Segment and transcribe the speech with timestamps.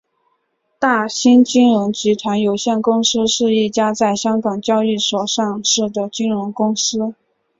[0.79, 7.13] 大新金融集团有限公司是一家在香港交易所上市的金融公司。